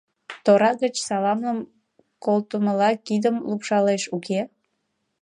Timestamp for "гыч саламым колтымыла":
0.83-2.89